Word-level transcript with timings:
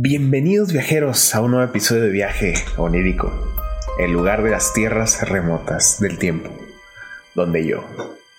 Bienvenidos 0.00 0.72
viajeros 0.72 1.34
a 1.34 1.40
un 1.40 1.50
nuevo 1.50 1.68
episodio 1.68 2.02
de 2.02 2.10
Viaje 2.10 2.54
Onírico, 2.76 3.32
el 3.98 4.12
lugar 4.12 4.44
de 4.44 4.50
las 4.50 4.72
tierras 4.72 5.28
remotas 5.28 5.98
del 5.98 6.18
tiempo, 6.18 6.50
donde 7.34 7.66
yo, 7.66 7.82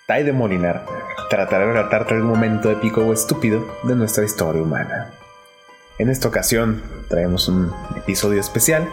Tai 0.08 0.24
de 0.24 0.32
Molinar, 0.32 0.86
trataré 1.30 1.66
de 1.66 1.74
relatarte 1.74 2.14
algún 2.14 2.30
momento 2.30 2.72
épico 2.72 3.02
o 3.02 3.12
estúpido 3.12 3.68
de 3.84 3.94
nuestra 3.94 4.24
historia 4.24 4.62
humana. 4.62 5.12
En 5.98 6.10
esta 6.10 6.30
ocasión 6.30 6.82
traemos 7.10 7.50
un 7.50 7.74
episodio 7.98 8.40
especial. 8.40 8.88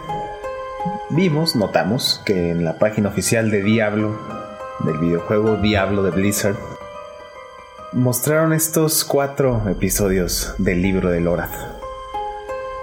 Vimos, 1.11 1.55
notamos, 1.55 2.21
que 2.27 2.51
en 2.51 2.65
la 2.65 2.81
página 2.81 3.11
oficial 3.11 3.49
de 3.53 3.63
Diablo, 3.63 4.19
del 4.81 4.99
videojuego 4.99 5.59
Diablo 5.59 6.03
de 6.03 6.11
Blizzard, 6.11 6.57
mostraron 7.93 8.53
estos 8.53 9.05
cuatro 9.05 9.63
episodios 9.69 10.57
del 10.59 10.83
libro 10.83 11.11
de 11.11 11.21
Lorath 11.21 11.76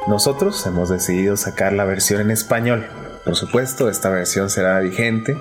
nosotros 0.07 0.65
hemos 0.65 0.89
decidido 0.89 1.37
sacar 1.37 1.71
la 1.73 1.85
versión 1.85 2.21
en 2.21 2.31
español. 2.31 2.85
Por 3.23 3.35
supuesto, 3.35 3.89
esta 3.89 4.09
versión 4.09 4.49
será 4.49 4.79
vigente 4.79 5.37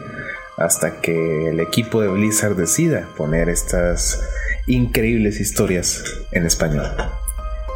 hasta 0.56 1.00
que 1.00 1.48
el 1.48 1.58
equipo 1.58 2.00
de 2.00 2.08
Blizzard 2.08 2.54
decida 2.54 3.08
poner 3.16 3.48
estas 3.48 4.22
increíbles 4.66 5.40
historias 5.40 6.04
en 6.30 6.46
español. 6.46 6.86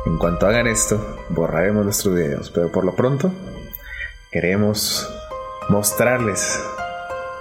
En 0.06 0.18
cuanto 0.18 0.46
hagan 0.46 0.68
esto, 0.68 1.24
borraremos 1.30 1.84
nuestros 1.84 2.14
videos, 2.14 2.50
pero 2.52 2.70
por 2.70 2.84
lo 2.84 2.94
pronto 2.94 3.32
queremos 4.30 5.12
mostrarles, 5.68 6.60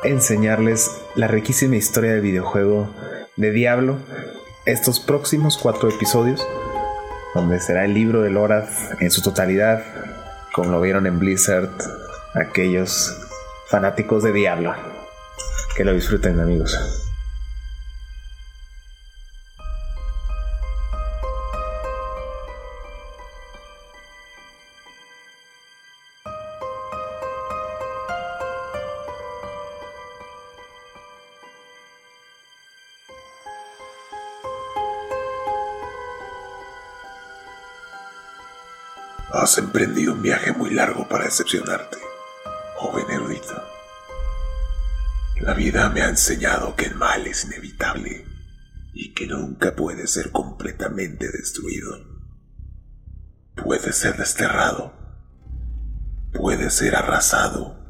enseñarles 0.03 0.89
la 1.13 1.27
riquísima 1.27 1.75
historia 1.75 2.13
del 2.13 2.21
videojuego 2.21 2.89
de 3.35 3.51
Diablo, 3.51 3.97
estos 4.65 4.99
próximos 4.99 5.59
cuatro 5.59 5.89
episodios 5.89 6.43
donde 7.35 7.59
será 7.59 7.83
el 7.85 7.93
libro 7.93 8.21
de 8.21 8.31
Lorath 8.31 8.99
en 9.01 9.11
su 9.11 9.21
totalidad, 9.21 9.83
como 10.53 10.71
lo 10.71 10.81
vieron 10.81 11.05
en 11.05 11.19
Blizzard 11.19 11.69
aquellos 12.33 13.13
fanáticos 13.67 14.23
de 14.23 14.31
Diablo. 14.31 14.73
Que 15.75 15.83
lo 15.83 15.93
disfruten 15.93 16.39
amigos. 16.39 17.04
Has 39.31 39.57
emprendido 39.57 40.13
un 40.13 40.21
viaje 40.21 40.53
muy 40.53 40.69
largo 40.69 41.09
para 41.09 41.25
decepcionarte, 41.25 41.97
joven 42.77 43.09
erudito. 43.09 43.55
La 45.41 45.53
vida 45.55 45.89
me 45.89 46.01
ha 46.01 46.09
enseñado 46.09 46.75
que 46.75 46.85
el 46.85 46.95
mal 46.95 47.25
es 47.25 47.43
inevitable 47.45 48.25
y 48.93 49.13
que 49.13 49.25
nunca 49.25 49.75
puede 49.75 50.07
ser 50.07 50.31
completamente 50.31 51.29
destruido. 51.31 51.97
Puede 53.55 53.93
ser 53.93 54.15
desterrado, 54.15 54.93
puede 56.31 56.69
ser 56.69 56.95
arrasado, 56.95 57.83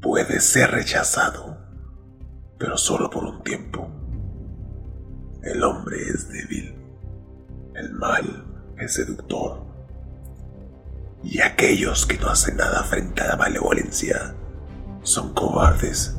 puede 0.00 0.40
ser 0.40 0.70
rechazado, 0.70 1.58
pero 2.58 2.78
solo 2.78 3.10
por 3.10 3.24
un 3.24 3.42
tiempo. 3.42 3.90
El 5.42 5.62
hombre 5.62 5.98
es 6.00 6.28
débil, 6.30 6.74
el 7.74 7.92
mal 7.92 8.74
es 8.78 8.94
seductor 8.94 9.63
y 11.24 11.40
aquellos 11.40 12.06
que 12.06 12.18
no 12.18 12.28
hacen 12.28 12.56
nada 12.56 12.84
frente 12.84 13.22
a 13.22 13.28
la 13.28 13.36
malevolencia 13.36 14.34
son 15.02 15.32
cobardes. 15.32 16.16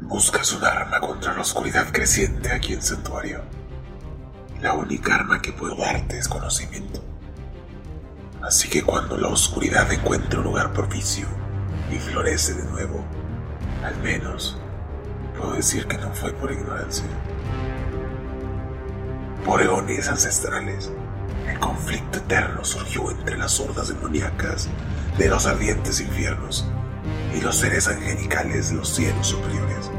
Buscas 0.00 0.52
un 0.52 0.64
arma 0.64 1.00
contra 1.00 1.34
la 1.34 1.42
oscuridad 1.42 1.92
creciente 1.92 2.50
aquí 2.50 2.72
en 2.72 2.82
Santuario. 2.82 3.42
La 4.60 4.72
única 4.72 5.14
arma 5.14 5.42
que 5.42 5.52
puedo 5.52 5.76
darte 5.76 6.18
es 6.18 6.28
conocimiento. 6.28 7.02
Así 8.42 8.68
que 8.68 8.82
cuando 8.82 9.16
la 9.16 9.28
oscuridad 9.28 9.90
encuentre 9.92 10.38
un 10.38 10.44
lugar 10.44 10.72
propicio 10.72 11.26
y 11.90 11.98
florece 11.98 12.54
de 12.54 12.64
nuevo, 12.64 13.04
al 13.82 13.96
menos 13.98 14.58
puedo 15.38 15.54
decir 15.54 15.86
que 15.86 15.98
no 15.98 16.12
fue 16.14 16.32
por 16.32 16.52
ignorancia. 16.52 17.04
Por 19.44 19.60
eones 19.62 20.08
ancestrales, 20.08 20.90
el 21.48 21.58
conflicto 21.58 22.18
eterno 22.18 22.64
surgió 22.64 23.10
entre 23.10 23.36
las 23.36 23.58
hordas 23.60 23.88
demoníacas 23.88 24.68
de 25.18 25.28
los 25.28 25.46
ardientes 25.46 26.00
infiernos 26.00 26.66
y 27.36 27.40
los 27.40 27.56
seres 27.56 27.88
angelicales 27.88 28.70
de 28.70 28.76
los 28.76 28.88
cielos 28.88 29.26
superiores. 29.26 29.90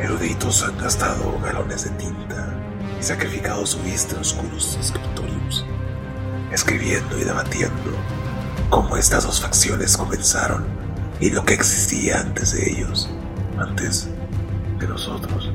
Eruditos 0.00 0.62
han 0.64 0.76
gastado 0.78 1.38
galones 1.40 1.84
de 1.84 1.90
tinta 1.90 2.54
y 2.98 3.02
sacrificado 3.02 3.64
su 3.66 3.80
vista 3.82 4.14
en 4.14 4.20
oscuros 4.20 4.78
escritorios, 4.80 5.64
escribiendo 6.50 7.18
y 7.18 7.24
debatiendo 7.24 7.92
cómo 8.70 8.96
estas 8.96 9.24
dos 9.24 9.40
facciones 9.40 9.96
comenzaron 9.96 10.64
y 11.20 11.30
lo 11.30 11.44
que 11.44 11.54
existía 11.54 12.20
antes 12.20 12.52
de 12.52 12.70
ellos, 12.70 13.08
antes 13.58 14.08
de 14.80 14.88
nosotros. 14.88 15.52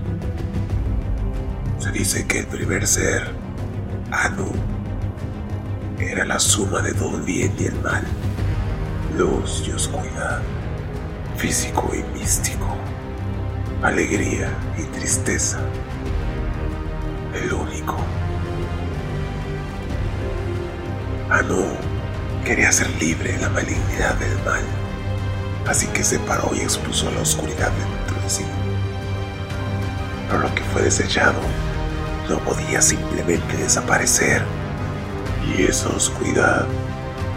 Se 1.80 1.92
dice 1.92 2.26
que 2.26 2.40
el 2.40 2.48
primer 2.48 2.88
ser 2.88 3.37
Anu 4.12 4.50
era 6.00 6.24
la 6.24 6.40
suma 6.40 6.82
de 6.82 6.94
todo 6.94 7.18
el 7.18 7.24
bien 7.24 7.54
y 7.60 7.66
el 7.66 7.76
mal, 7.82 8.04
luz 9.18 9.66
y 9.68 9.72
oscuridad, 9.72 10.42
físico 11.36 11.92
y 11.94 12.18
místico, 12.18 12.78
alegría 13.84 14.50
y 14.78 14.84
tristeza, 14.98 15.60
el 17.36 17.52
único. 17.52 17.98
Anu 21.30 21.66
quería 22.46 22.72
ser 22.72 22.90
libre 23.02 23.34
de 23.34 23.40
la 23.40 23.50
malignidad 23.50 24.16
del 24.16 24.38
mal, 24.46 24.64
así 25.68 25.86
que 25.88 26.06
separó 26.06 26.52
y 26.56 26.60
expuso 26.62 27.10
a 27.10 27.12
la 27.12 27.22
oscuridad 27.22 27.72
dentro 27.72 28.24
de 28.24 28.30
sí. 28.30 28.46
Pero 30.30 30.44
lo 30.44 30.56
que 30.56 30.64
fue 30.64 30.84
desechado 30.84 31.42
no 32.30 32.40
podía 32.40 32.82
simplemente 32.82 33.58
desaparecer. 33.58 34.42
Y 35.46 35.64
esa 35.64 35.90
oscuridad 35.90 36.68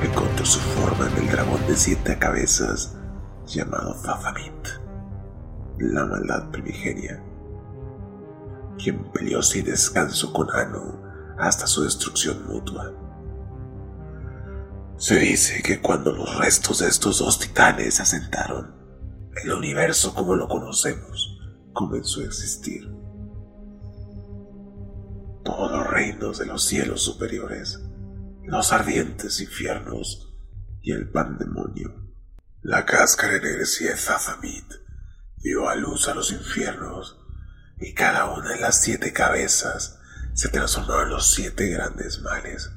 encontró 0.03 0.45
su 0.45 0.59
forma 0.59 1.09
en 1.09 1.25
el 1.25 1.31
dragón 1.31 1.65
de 1.67 1.77
siete 1.77 2.19
cabezas 2.19 2.97
llamado 3.47 3.95
Zazamit, 3.95 4.69
la 5.79 6.07
maldad 6.07 6.51
primigenia, 6.51 7.23
quien 8.79 9.11
peleó 9.13 9.43
sin 9.43 9.65
descanso 9.65 10.33
con 10.33 10.51
Anu 10.51 10.99
hasta 11.39 11.67
su 11.67 11.85
destrucción 11.85 12.47
mutua. 12.47 12.93
Se 14.97 15.19
dice 15.19 15.63
que 15.63 15.81
cuando 15.81 16.13
los 16.13 16.37
restos 16.37 16.81
de 16.81 16.89
estos 16.89 17.21
dos 17.21 17.39
titanes 17.39 17.95
se 17.95 18.03
asentaron, 18.03 18.75
el 19.43 19.53
universo 19.53 20.15
como 20.15 20.35
lo 20.35 20.49
conocemos 20.49 21.39
comenzó 21.73 22.21
a 22.21 22.25
existir 22.25 23.00
reinos 26.01 26.39
de 26.39 26.47
los 26.47 26.65
cielos 26.65 27.03
superiores, 27.03 27.79
los 28.45 28.73
ardientes 28.73 29.39
infiernos 29.39 30.33
y 30.81 30.93
el 30.93 31.11
pandemonio. 31.11 31.95
La 32.63 32.87
cáscara 32.87 33.37
enegrecida 33.37 33.91
de 33.91 33.99
Zazamit 33.99 34.65
dio 35.37 35.69
a 35.69 35.75
luz 35.75 36.09
a 36.09 36.15
los 36.15 36.33
infiernos 36.33 37.19
y 37.79 37.93
cada 37.93 38.31
una 38.31 38.49
de 38.49 38.61
las 38.61 38.81
siete 38.81 39.13
cabezas 39.13 39.99
se 40.33 40.49
transformó 40.49 41.03
en 41.03 41.11
los 41.11 41.35
siete 41.35 41.69
grandes 41.69 42.23
males, 42.23 42.71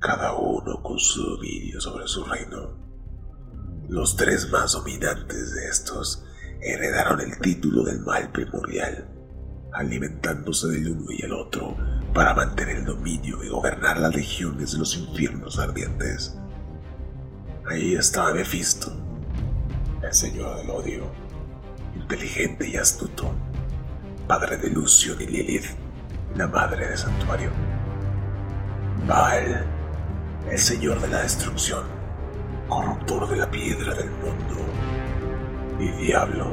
cada 0.00 0.32
uno 0.34 0.82
con 0.82 0.98
su 0.98 1.22
dominio 1.22 1.80
sobre 1.80 2.08
su 2.08 2.24
reino. 2.24 2.76
Los 3.88 4.16
tres 4.16 4.50
más 4.50 4.72
dominantes 4.72 5.54
de 5.54 5.68
estos 5.68 6.24
heredaron 6.60 7.20
el 7.20 7.38
título 7.38 7.84
del 7.84 8.00
mal 8.00 8.32
primordial 8.32 9.08
alimentándose 9.72 10.66
del 10.68 10.90
uno 10.90 11.12
y 11.12 11.22
el 11.22 11.32
otro 11.32 11.76
para 12.18 12.34
mantener 12.34 12.78
el 12.78 12.84
dominio 12.84 13.44
y 13.44 13.48
gobernar 13.48 13.96
las 13.96 14.12
legiones 14.12 14.72
de 14.72 14.78
los 14.78 14.96
infiernos 14.96 15.56
ardientes. 15.60 16.36
Ahí 17.70 17.94
estaba 17.94 18.32
Mephisto, 18.32 18.90
el 20.02 20.12
señor 20.12 20.56
del 20.56 20.68
odio, 20.68 21.04
inteligente 21.94 22.68
y 22.68 22.76
astuto, 22.76 23.32
padre 24.26 24.56
de 24.56 24.68
Lucion 24.68 25.16
y 25.22 25.26
Lilith, 25.26 25.66
la 26.34 26.48
madre 26.48 26.88
de 26.88 26.96
santuario. 26.96 27.50
Baal, 29.06 29.64
el 30.50 30.58
señor 30.58 31.00
de 31.00 31.06
la 31.06 31.22
destrucción, 31.22 31.84
corruptor 32.68 33.28
de 33.28 33.36
la 33.36 33.48
piedra 33.48 33.94
del 33.94 34.10
mundo. 34.10 34.56
Y 35.78 35.88
Diablo, 36.02 36.48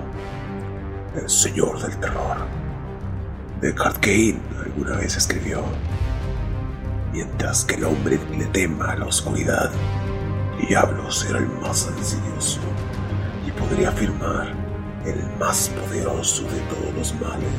el 1.16 1.28
señor 1.28 1.82
del 1.82 2.00
terror. 2.00 2.65
Descartes 3.66 4.00
Kane 4.00 4.38
alguna 4.64 4.96
vez 4.98 5.18
escribió, 5.18 5.64
mientras 7.12 7.66
que 7.66 7.74
el 7.74 7.86
hombre 7.86 8.20
le 8.38 8.46
tema 8.46 8.92
a 8.92 8.96
la 8.96 9.06
oscuridad. 9.06 9.72
Diablos 10.70 11.26
era 11.28 11.40
el 11.40 11.48
más 11.48 11.90
insidioso 11.98 12.60
y 13.48 13.52
podría 13.54 13.90
afirmar 13.90 14.54
el 15.04 15.20
más 15.40 15.70
poderoso 15.70 16.44
de 16.44 16.60
todos 16.70 16.94
los 16.96 17.16
males. 17.16 17.50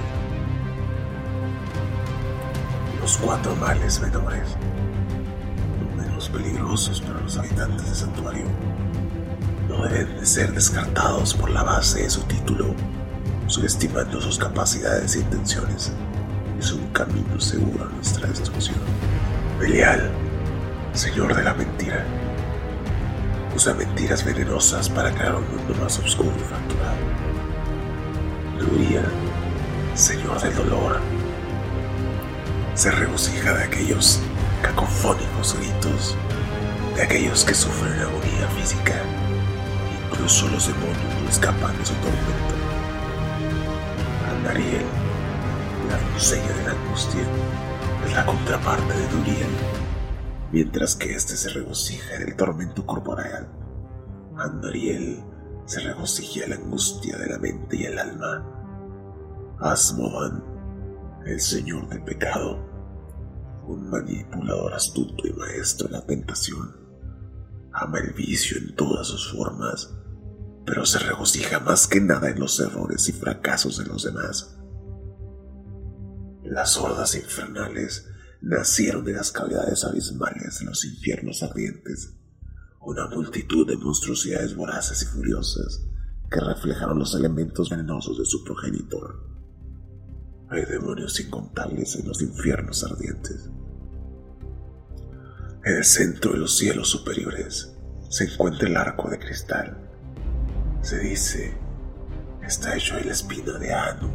Los 3.00 3.16
cuatro 3.16 3.56
males 3.56 4.00
menores, 4.00 4.56
no 5.80 6.02
menos 6.04 6.28
peligrosos 6.28 7.00
para 7.00 7.20
los 7.20 7.36
habitantes 7.36 7.84
del 7.84 7.94
santuario, 7.96 8.46
no 9.68 9.82
deben 9.82 10.20
de 10.20 10.26
ser 10.26 10.52
descartados 10.52 11.34
por 11.34 11.50
la 11.50 11.64
base 11.64 12.04
de 12.04 12.10
su 12.10 12.22
título, 12.22 12.76
subestimando 13.46 14.20
sus 14.20 14.38
capacidades 14.38 15.16
e 15.16 15.20
intenciones. 15.20 15.92
Es 16.58 16.72
un 16.72 16.86
camino 16.88 17.40
seguro 17.40 17.84
a 17.84 17.88
nuestra 17.94 18.28
destrucción. 18.28 18.76
Belial, 19.60 20.10
señor 20.92 21.34
de 21.34 21.42
la 21.42 21.54
mentira, 21.54 22.04
usa 23.54 23.74
mentiras 23.74 24.24
venenosas 24.24 24.88
para 24.88 25.12
crear 25.12 25.36
un 25.36 25.48
mundo 25.48 25.74
más 25.82 25.98
oscuro 25.98 26.32
y 26.36 26.40
fracturado. 26.40 26.96
Luria, 28.58 29.02
señor 29.94 30.40
del 30.40 30.54
dolor, 30.54 31.00
se 32.74 32.90
regocija 32.90 33.54
de 33.54 33.64
aquellos 33.64 34.20
cacofónicos 34.62 35.56
gritos, 35.58 36.16
de 36.96 37.02
aquellos 37.02 37.44
que 37.44 37.54
sufren 37.54 37.98
agonía 38.00 38.48
física. 38.58 38.94
Incluso 40.10 40.48
los 40.48 40.66
demonios 40.66 41.22
no 41.22 41.28
escapan 41.28 41.76
de 41.78 41.86
su 41.86 41.94
tormento. 41.94 42.55
Andariel, 44.46 44.86
la 45.88 45.98
doncella 45.98 46.56
de 46.56 46.64
la 46.66 46.70
angustia, 46.70 47.20
es 48.06 48.14
la 48.14 48.24
contraparte 48.24 48.94
de 48.94 49.08
Duriel, 49.08 49.50
mientras 50.52 50.94
que 50.94 51.16
éste 51.16 51.36
se 51.36 51.48
regocija 51.48 52.14
en 52.14 52.28
el 52.28 52.36
tormento 52.36 52.86
corporal. 52.86 53.48
Andariel 54.36 55.20
se 55.64 55.80
regocija 55.80 56.44
en 56.44 56.50
la 56.50 56.56
angustia 56.56 57.18
de 57.18 57.26
la 57.26 57.38
mente 57.40 57.76
y 57.76 57.86
el 57.86 57.98
alma. 57.98 58.46
Asmodan, 59.58 60.44
el 61.26 61.40
señor 61.40 61.88
del 61.88 62.04
pecado, 62.04 62.60
un 63.66 63.90
manipulador 63.90 64.74
astuto 64.74 65.26
y 65.26 65.32
maestro 65.32 65.88
en 65.88 65.94
la 65.94 66.06
tentación, 66.06 66.76
ama 67.72 67.98
el 67.98 68.12
vicio 68.12 68.58
en 68.58 68.76
todas 68.76 69.08
sus 69.08 69.32
formas, 69.32 69.92
pero 70.66 70.84
se 70.84 70.98
regocija 70.98 71.60
más 71.60 71.86
que 71.86 72.00
nada 72.00 72.28
en 72.28 72.40
los 72.40 72.58
errores 72.58 73.08
y 73.08 73.12
fracasos 73.12 73.78
de 73.78 73.86
los 73.86 74.02
demás. 74.02 74.58
Las 76.42 76.76
hordas 76.76 77.14
infernales 77.14 78.08
nacieron 78.42 79.04
de 79.04 79.12
las 79.12 79.30
cavidades 79.30 79.84
abismales 79.84 80.58
de 80.58 80.66
los 80.66 80.84
infiernos 80.84 81.42
ardientes, 81.42 82.14
una 82.80 83.06
multitud 83.08 83.66
de 83.66 83.76
monstruosidades 83.76 84.54
voraces 84.54 85.02
y 85.02 85.06
furiosas 85.06 85.86
que 86.30 86.40
reflejaron 86.40 86.98
los 86.98 87.14
elementos 87.14 87.70
venenosos 87.70 88.18
de 88.18 88.24
su 88.24 88.42
progenitor. 88.44 89.24
Hay 90.50 90.64
demonios 90.64 91.18
incontables 91.20 91.96
en 91.96 92.08
los 92.08 92.20
infiernos 92.22 92.84
ardientes. 92.84 93.50
En 95.64 95.76
el 95.76 95.84
centro 95.84 96.32
de 96.32 96.38
los 96.38 96.56
cielos 96.56 96.88
superiores 96.88 97.72
se 98.08 98.24
encuentra 98.24 98.68
el 98.68 98.76
arco 98.76 99.10
de 99.10 99.18
cristal. 99.18 99.85
Se 100.86 101.00
dice, 101.00 101.52
está 102.46 102.76
hecho 102.76 102.94
de 102.94 103.06
la 103.06 103.10
espina 103.10 103.58
de 103.58 103.74
Anu. 103.74 104.08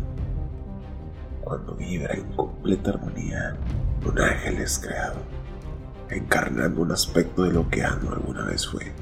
Cuando 1.42 1.76
vibra 1.76 2.14
en 2.14 2.32
completa 2.32 2.92
armonía, 2.92 3.58
un 4.06 4.18
ángel 4.18 4.60
es 4.60 4.80
creado, 4.80 5.18
encarnando 6.10 6.84
un 6.84 6.94
aspecto 6.94 7.44
de 7.44 7.52
lo 7.52 7.70
que 7.70 7.84
Anu 7.84 8.14
alguna 8.14 8.46
vez 8.46 8.66
fue. 8.66 8.94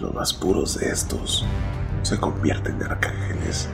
Los 0.00 0.12
más 0.14 0.34
puros 0.34 0.76
de 0.80 0.88
estos 0.88 1.46
se 2.02 2.18
convierten 2.18 2.74
en 2.74 2.82
arcángeles 2.82 3.68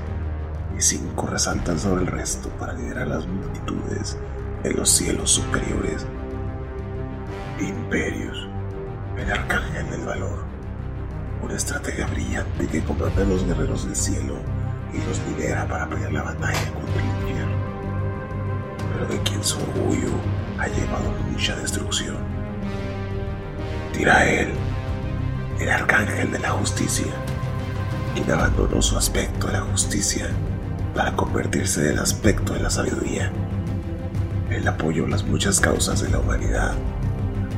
y 0.77 0.83
cinco 0.83 1.27
resaltan 1.27 1.79
sobre 1.79 2.03
el 2.03 2.07
resto 2.07 2.51
para 2.59 2.75
liderar 2.75 3.09
las 3.09 3.27
multitudes 3.27 4.19
en 4.63 4.77
los 4.77 4.91
cielos 4.91 5.31
superiores. 5.31 6.07
Imperios, 7.61 8.47
el 9.17 9.33
arcángel 9.33 9.89
del 9.89 10.05
valor, 10.05 10.50
una 11.43 11.57
estrategia 11.57 12.07
brillante 12.07 12.67
que 12.67 12.83
comanda 12.83 13.23
a 13.23 13.25
los 13.25 13.45
guerreros 13.45 13.87
del 13.87 13.97
cielo 13.97 14.35
y 14.93 14.99
los 15.07 15.21
lidera 15.29 15.67
para 15.67 15.89
pelear 15.89 16.13
la 16.13 16.23
batalla 16.23 16.73
contra 16.73 17.03
el 17.03 17.09
infierno, 17.09 17.57
pero 18.93 19.07
de 19.07 19.23
quien 19.23 19.43
su 19.43 19.59
orgullo 19.59 20.11
ha 20.59 20.67
llevado 20.69 21.13
mucha 21.31 21.57
destrucción. 21.57 22.17
Tirael, 23.93 24.51
el 25.59 25.69
arcángel 25.69 26.33
de 26.33 26.39
la 26.39 26.51
justicia, 26.51 27.07
quien 28.15 28.31
abandonó 28.31 28.83
su 28.83 28.97
aspecto 28.97 29.47
de 29.47 29.55
la 29.55 29.61
justicia 29.61 30.29
para 30.95 31.15
convertirse 31.15 31.83
en 31.83 31.93
el 31.93 31.99
aspecto 32.01 32.55
de 32.55 32.61
la 32.61 32.71
sabiduría. 32.71 33.31
Él 34.51 34.67
apoyó 34.67 35.07
las 35.07 35.23
muchas 35.23 35.61
causas 35.61 36.01
de 36.03 36.11
la 36.11 36.19
humanidad, 36.19 36.75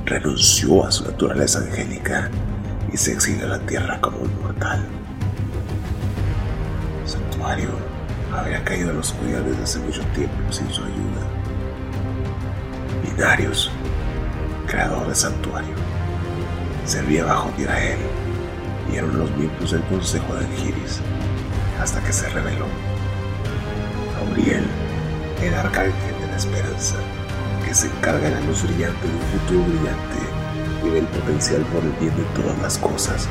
renunció 0.04 0.84
a 0.84 0.92
su 0.92 1.04
naturaleza 1.04 1.60
angélica 1.60 2.30
y 2.92 2.96
se 2.96 3.12
exilió 3.12 3.46
a 3.46 3.56
la 3.56 3.58
tierra 3.60 4.00
como 4.00 4.18
un 4.18 4.42
mortal. 4.42 4.86
Santuario 7.06 7.70
había 8.32 8.62
caído 8.64 8.90
en 8.90 8.96
la 8.96 9.00
oscuridad 9.00 9.40
desde 9.40 9.62
hace 9.62 9.78
mucho 9.78 10.02
tiempo 10.14 10.52
sin 10.52 10.70
su 10.70 10.82
ayuda. 10.82 11.22
Binarius, 13.02 13.70
creador 14.66 15.08
de 15.08 15.14
Santuario, 15.14 15.74
servía 16.84 17.24
bajo 17.24 17.48
Tirael 17.50 17.98
y 18.92 18.96
eran 18.96 19.18
los 19.18 19.30
miembros 19.36 19.72
del 19.72 19.82
Consejo 19.84 20.34
de 20.34 20.44
Angiris 20.44 21.00
hasta 21.80 22.00
que 22.02 22.12
se 22.12 22.28
reveló. 22.28 22.66
Gabriel, 24.14 24.64
el 25.42 25.54
arcángel 25.54 26.20
de 26.20 26.26
la 26.26 26.36
esperanza, 26.36 26.96
que 27.64 27.74
se 27.74 27.86
encarga 27.86 28.28
de 28.28 28.34
la 28.34 28.40
luz 28.42 28.62
brillante 28.62 29.08
de 29.08 29.14
un 29.14 29.22
futuro 29.40 29.64
brillante 29.64 30.31
y 30.84 30.90
del 30.90 31.06
potencial 31.06 31.62
por 31.66 31.82
el 31.82 31.92
bien 31.92 32.16
de 32.16 32.24
todas 32.34 32.60
las 32.60 32.78
cosas, 32.78 33.28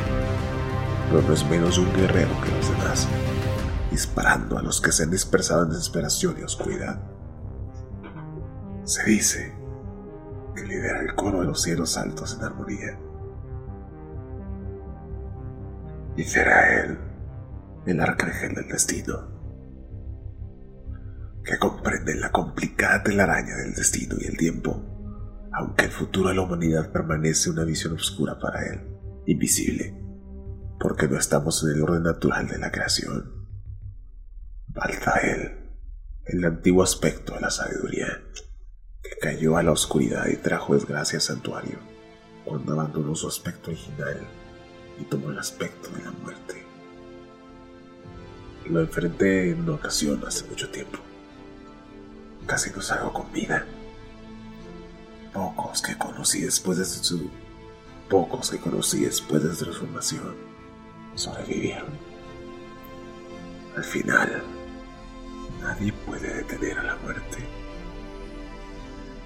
pero 1.09 1.21
no 1.21 1.33
es 1.33 1.45
menos 1.50 1.77
un 1.77 1.92
guerrero 1.94 2.30
que 2.42 2.51
los 2.51 2.69
demás, 2.69 3.07
disparando 3.92 4.57
a 4.57 4.62
los 4.62 4.81
que 4.81 4.92
se 4.92 5.03
han 5.03 5.12
dispersado 5.12 5.63
en 5.63 5.69
desesperación 5.69 6.36
y 6.39 6.44
oscuridad. 6.44 7.01
Se 8.83 9.03
dice 9.03 9.53
que 10.56 10.63
lidera 10.63 11.01
el 11.01 11.15
coro 11.15 11.42
de 11.42 11.48
los 11.48 11.62
cielos 11.62 11.98
altos 11.98 12.36
en 12.38 12.45
armonía. 12.45 12.98
Y 16.18 16.23
será 16.23 16.83
él 16.83 16.97
el 17.85 17.99
arcángel 17.99 18.54
del 18.56 18.68
destino 18.68 19.31
que 21.44 21.57
comprende 21.57 22.16
la 22.16 22.31
complicada 22.31 23.04
telaraña 23.04 23.56
del 23.56 23.73
destino 23.73 24.16
y 24.19 24.25
el 24.28 24.37
tiempo, 24.37 24.91
aunque 25.53 25.85
el 25.85 25.91
futuro 25.91 26.29
de 26.29 26.35
la 26.35 26.41
humanidad 26.41 26.91
permanece 26.91 27.49
una 27.49 27.63
visión 27.63 27.93
oscura 27.93 28.39
para 28.39 28.65
él, 28.67 28.81
invisible, 29.25 29.95
porque 30.79 31.07
no 31.07 31.17
estamos 31.17 31.63
en 31.63 31.71
el 31.71 31.83
orden 31.83 32.03
natural 32.03 32.47
de 32.47 32.57
la 32.57 32.71
creación. 32.71 33.47
Falta 34.73 35.19
él, 35.19 35.71
el 36.25 36.45
antiguo 36.45 36.83
aspecto 36.83 37.33
de 37.33 37.41
la 37.41 37.49
sabiduría, 37.49 38.07
que 39.03 39.17
cayó 39.19 39.57
a 39.57 39.63
la 39.63 39.71
oscuridad 39.71 40.27
y 40.27 40.37
trajo 40.37 40.73
desgracia 40.73 41.17
al 41.17 41.23
santuario, 41.23 41.79
cuando 42.45 42.73
abandonó 42.73 43.15
su 43.15 43.27
aspecto 43.27 43.71
original 43.71 44.19
y 44.99 45.03
tomó 45.05 45.31
el 45.31 45.39
aspecto 45.39 45.89
de 45.89 46.03
la 46.03 46.11
muerte. 46.11 46.65
Lo 48.69 48.79
enfrenté 48.79 49.51
en 49.51 49.61
una 49.61 49.73
ocasión 49.73 50.23
hace 50.25 50.45
mucho 50.45 50.69
tiempo 50.69 50.99
casi 52.51 52.69
no 52.71 52.81
salgo 52.81 53.13
con 53.13 53.31
vida. 53.31 53.65
Pocos 55.33 55.81
que 55.81 55.97
conocí 55.97 56.42
después 56.42 56.78
de 56.78 56.85
su... 56.85 57.30
Pocos 58.09 58.52
que 58.52 58.57
conocí 58.57 59.06
después 59.06 59.44
de 59.44 59.56
su 59.56 59.64
transformación 59.64 60.35
sobrevivieron. 61.16 61.90
Al 63.78 63.83
final, 63.83 64.44
nadie 65.61 65.94
puede 65.94 66.33
detener 66.33 66.80
a 66.80 66.83
la 66.83 66.95
muerte. 66.97 67.38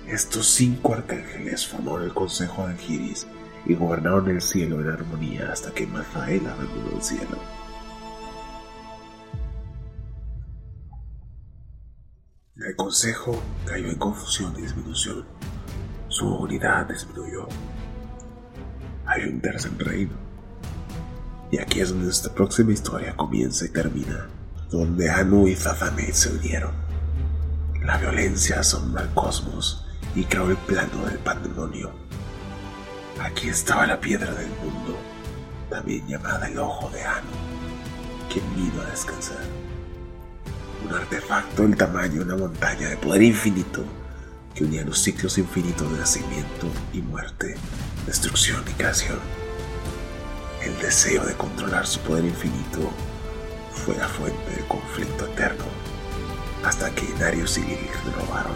Estos 0.08 0.46
cinco 0.48 0.94
arcángeles 0.94 1.66
formaron 1.66 2.04
el 2.04 2.14
Consejo 2.14 2.68
de 2.68 2.74
Angiris 2.74 3.26
y 3.66 3.74
gobernaron 3.74 4.30
el 4.30 4.42
cielo 4.42 4.80
en 4.82 4.90
armonía 4.90 5.52
hasta 5.52 5.72
que 5.72 5.88
Mazael 5.88 6.46
abandonó 6.46 6.96
el 6.96 7.02
cielo. 7.02 7.40
El 12.56 12.76
consejo 12.78 13.42
cayó 13.66 13.90
en 13.90 13.98
confusión 13.98 14.54
y 14.58 14.62
disminución. 14.62 15.26
Su 16.16 16.34
unidad 16.34 16.88
disminuyó. 16.88 17.46
Hay 19.06 19.24
un 19.24 19.42
tercer 19.42 19.78
reino. 19.78 20.14
Y 21.52 21.58
aquí 21.58 21.82
es 21.82 21.90
donde 21.90 22.10
esta 22.10 22.34
próxima 22.34 22.72
historia 22.72 23.14
comienza 23.18 23.66
y 23.66 23.68
termina, 23.68 24.30
donde 24.72 25.10
Anu 25.10 25.46
y 25.50 25.58
Zazamet 25.58 26.14
se 26.14 26.32
unieron. 26.32 26.72
La 27.84 27.98
violencia 27.98 28.62
asombra 28.62 29.02
al 29.02 29.14
cosmos 29.14 29.86
y 30.16 30.24
creó 30.24 30.52
el 30.52 30.56
plano 30.56 31.06
del 31.06 31.20
pandemonio. 31.20 31.92
Aquí 33.20 33.50
estaba 33.50 33.86
la 33.86 34.00
piedra 34.00 34.34
del 34.36 34.52
mundo, 34.64 34.98
también 35.70 36.08
llamada 36.08 36.48
el 36.48 36.58
ojo 36.58 36.90
de 36.92 37.04
Ano, 37.04 37.28
quien 38.32 38.56
vino 38.56 38.82
a 38.82 38.90
descansar. 38.90 39.44
Un 40.88 40.96
artefacto 40.96 41.64
del 41.64 41.76
tamaño 41.76 42.24
de 42.24 42.34
una 42.34 42.38
montaña 42.38 42.88
de 42.88 42.96
poder 42.96 43.22
infinito 43.22 43.84
que 44.56 44.64
unía 44.64 44.86
los 44.86 45.00
ciclos 45.00 45.38
infinitos 45.38 45.92
de 45.92 46.00
nacimiento 46.00 46.68
y 46.94 47.02
muerte, 47.02 47.56
destrucción 48.08 48.64
y 48.68 48.72
creación. 48.72 49.20
El 50.64 50.78
deseo 50.80 51.26
de 51.26 51.36
controlar 51.36 51.86
su 51.86 52.00
poder 52.00 52.24
infinito 52.24 52.90
fue 53.72 53.96
la 53.98 54.08
fuente 54.08 54.50
del 54.52 54.66
conflicto 54.66 55.26
eterno, 55.28 55.66
hasta 56.64 56.90
que 56.96 57.06
Inarius 57.06 57.58
y 57.58 57.62
Lilith 57.62 58.04
lo 58.06 58.26
robaron 58.26 58.56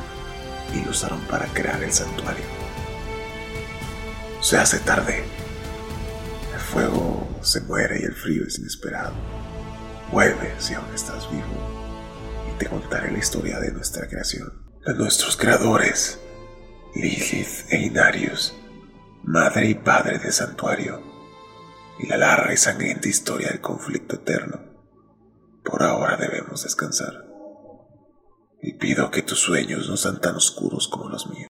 y 0.74 0.84
lo 0.84 0.92
usaron 0.92 1.20
para 1.28 1.46
crear 1.48 1.84
el 1.84 1.92
santuario. 1.92 2.46
Se 4.42 4.58
hace 4.58 4.80
tarde. 4.80 5.26
El 6.54 6.60
fuego 6.62 7.28
se 7.42 7.60
muere 7.62 8.00
y 8.02 8.06
el 8.06 8.16
frío 8.16 8.46
es 8.48 8.58
inesperado. 8.58 9.14
Vuelve 10.12 10.54
si 10.60 10.74
aún 10.74 10.92
estás 10.96 11.30
vivo 11.30 11.44
y 12.50 12.58
te 12.58 12.68
contaré 12.68 13.12
la 13.12 13.18
historia 13.18 13.60
de 13.60 13.72
nuestra 13.72 14.08
creación, 14.08 14.69
de 14.86 14.94
nuestros 14.94 15.36
creadores, 15.36 16.20
Lilith 16.96 17.66
e 17.70 17.82
Inarius, 17.82 18.56
madre 19.24 19.70
y 19.70 19.76
padre 19.76 20.20
del 20.20 20.32
santuario, 20.32 21.02
y 22.00 22.08
la 22.08 22.18
larga 22.18 22.54
y 22.54 22.58
sangrienta 22.58 23.10
historia 23.10 23.50
del 23.50 23.60
conflicto 23.60 24.16
eterno. 24.16 24.60
Por 25.64 25.84
ahora 25.84 26.16
debemos 26.16 26.64
descansar. 26.64 27.26
Y 28.62 28.74
pido 28.74 29.12
que 29.12 29.22
tus 29.22 29.40
sueños 29.40 29.90
no 29.90 29.98
sean 29.98 30.22
tan 30.22 30.36
oscuros 30.36 30.88
como 30.88 31.10
los 31.10 31.28
míos. 31.30 31.48